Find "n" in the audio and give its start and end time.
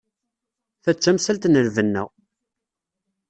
1.47-1.59